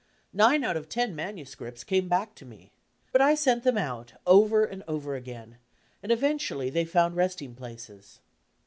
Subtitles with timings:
[0.33, 2.71] Nine out of ten manuscripts came back to me.
[3.11, 5.59] But I sent them out over and over again,
[6.01, 8.19] and eventually they found resting places.